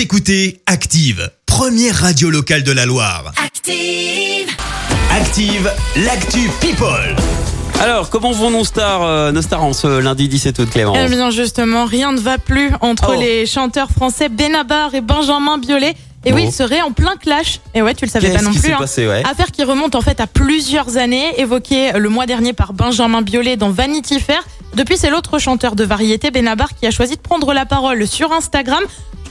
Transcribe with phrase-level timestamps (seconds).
[0.00, 3.32] Vous écoutez Active, première radio locale de la Loire.
[3.44, 4.48] Active.
[5.12, 5.70] Active,
[6.06, 7.14] l'actu People.
[7.78, 11.06] Alors, comment vont nos stars, euh, nos stars en ce lundi 17 août, Clément Eh
[11.10, 13.20] bien justement, rien ne va plus entre Oh.
[13.20, 15.94] les chanteurs français Benabar et Benjamin Biolay.
[16.24, 16.48] Et oui, Bon.
[16.48, 17.60] ils seraient en plein clash.
[17.74, 18.72] Et ouais, tu le savais pas non qui plus.
[18.72, 18.78] hein.
[18.78, 22.72] passé, ouais Affaire qui remonte en fait à plusieurs années, évoquée le mois dernier par
[22.72, 24.42] Benjamin Biolay dans Vanity Fair.
[24.74, 28.32] Depuis, c'est l'autre chanteur de variété, Benabar, qui a choisi de prendre la parole sur
[28.32, 28.82] Instagram.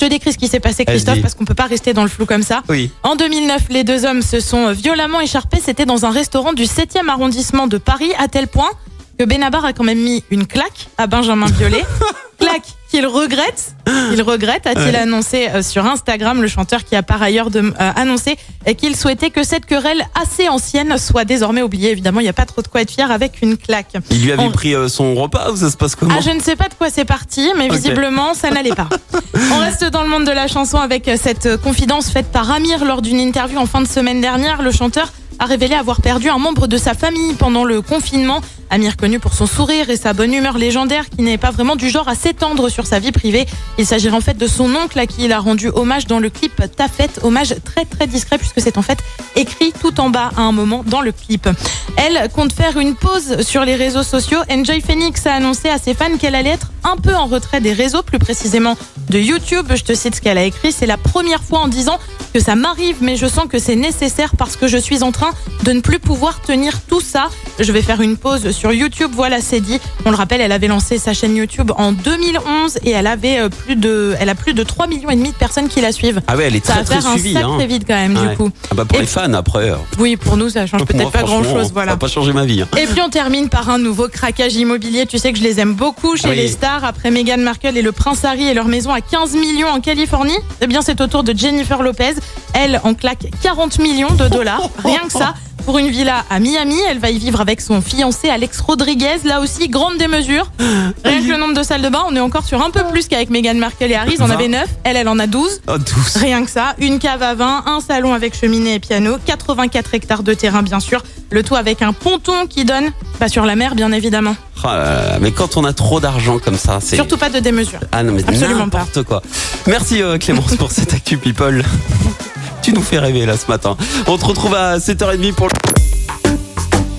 [0.00, 2.08] Je te décris ce qui s'est passé, Christophe, parce qu'on peut pas rester dans le
[2.08, 2.62] flou comme ça.
[2.68, 2.90] Oui.
[3.02, 5.58] En 2009, les deux hommes se sont violemment écharpés.
[5.64, 8.70] C'était dans un restaurant du 7e arrondissement de Paris, à tel point
[9.18, 11.84] que Benabar a quand même mis une claque à Benjamin Biolay.
[12.38, 13.72] claque qu'il regrette.
[14.12, 17.90] Il regrette, a-t-il annoncé euh, sur Instagram, le chanteur qui a par ailleurs de- euh,
[17.96, 21.90] annoncé euh, qu'il souhaitait que cette querelle assez ancienne soit désormais oubliée.
[21.90, 23.94] Évidemment, il n'y a pas trop de quoi être fier avec une claque.
[24.10, 26.30] Il lui avait On- pris euh, son repas ou ça se passe comment Ah, je
[26.30, 28.88] ne sais pas de quoi c'est parti, mais visiblement, ça n'allait pas.
[29.52, 33.02] On reste dans le monde de la chanson avec cette confidence faite par Amir lors
[33.02, 34.62] d'une interview en fin de semaine dernière.
[34.62, 38.40] Le chanteur a révélé avoir perdu un membre de sa famille pendant le confinement.
[38.70, 41.88] Amir connu pour son sourire et sa bonne humeur légendaire qui n'est pas vraiment du
[41.88, 43.46] genre à s'étendre sur sa vie privée.
[43.78, 46.30] Il s'agirait en fait de son oncle à qui il a rendu hommage dans le
[46.30, 48.98] clip Ta fête, hommage très très discret puisque c'est en fait
[49.36, 51.48] écrit tout en bas à un moment dans le clip.
[51.96, 54.38] Elle compte faire une pause sur les réseaux sociaux.
[54.50, 57.72] Enjoy Phoenix a annoncé à ses fans qu'elle allait être un peu en retrait des
[57.72, 58.76] réseaux, plus précisément
[59.10, 59.66] de YouTube.
[59.74, 60.72] Je te cite ce qu'elle a écrit.
[60.72, 61.98] C'est la première fois en disant
[62.32, 65.30] que ça m'arrive, mais je sens que c'est nécessaire parce que je suis en train
[65.64, 67.30] de ne plus pouvoir tenir tout ça.
[67.58, 69.10] Je vais faire une pause sur YouTube.
[69.14, 69.78] Voilà, c'est dit.
[70.04, 73.48] On le rappelle, elle avait lancé sa chaîne YouTube en 2011 et elle avait euh,
[73.48, 76.20] plus de, elle a plus de 3 millions et demi de personnes qui la suivent.
[76.26, 77.38] Ah ouais, elle est Ça très va très faire un suivie.
[77.38, 77.58] hein.
[77.66, 78.30] vite quand même, Ouais.
[78.30, 78.50] du coup.
[78.70, 79.70] Ah bah pour Et- les fans après.
[79.70, 81.66] euh, Oui, pour nous, ça change peut-être pas grand chose.
[81.66, 81.92] Ça Voilà.
[81.92, 82.62] va pas changer ma vie.
[82.62, 82.68] hein.
[82.78, 85.06] Et puis on termine par un nouveau craquage immobilier.
[85.06, 86.36] Tu sais que je les aime beaucoup chez Oui.
[86.36, 86.84] les stars.
[86.84, 90.36] Après Meghan Markle et le prince Harry et leur maison à 15 millions en Californie,
[90.60, 92.14] eh bien c'est au tour de Jennifer Lopez.
[92.54, 95.34] Elle en claque 40 millions de dollars, rien que ça.
[95.64, 99.18] Pour une villa à Miami, elle va y vivre avec son fiancé Alex Rodriguez.
[99.24, 100.50] Là aussi, grande démesure.
[101.04, 103.06] Rien que le nombre de salles de bain, on est encore sur un peu plus
[103.08, 104.14] qu'avec Meghan Markle et Harry.
[104.14, 104.66] Ils en avaient 9.
[104.84, 105.60] Elle, elle en a 12.
[105.68, 106.16] Oh, douce.
[106.16, 110.22] Rien que ça, une cave à vin, un salon avec cheminée et piano, 84 hectares
[110.22, 113.74] de terrain bien sûr, le tout avec un ponton qui donne pas sur la mer
[113.74, 114.36] bien évidemment.
[114.64, 116.96] Là là, mais quand on a trop d'argent comme ça, c'est.
[116.96, 117.80] Surtout pas de démesure.
[117.92, 119.22] Ah non, mais Absolument n'importe quoi.
[119.66, 121.62] Merci euh, Clémence pour cette actu people.
[122.68, 123.78] tu nous fais rêver là ce matin.
[124.06, 125.48] On te retrouve à 7h30 pour.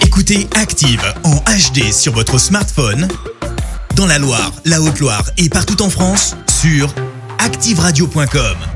[0.00, 3.08] Écoutez Active en HD sur votre smartphone,
[3.96, 6.88] dans la Loire, la Haute-Loire et partout en France, sur
[7.38, 8.75] activeradio.com.